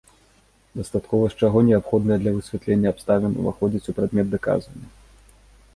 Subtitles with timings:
[0.79, 4.87] Дастатковасць чаго неабходная для высвятлення абставін уваходзяць у прадмет даказвання.